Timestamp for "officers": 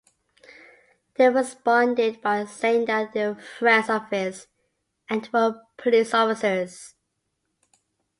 6.15-6.95